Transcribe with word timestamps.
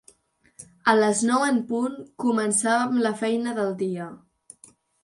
A 0.93 0.95
les 0.99 1.21
nou 1.31 1.45
en 1.49 1.61
punt 1.73 2.01
començava 2.27 2.81
amb 2.89 2.99
la 3.09 3.17
feina 3.25 3.57
del 3.61 3.75
dia. 3.85 4.15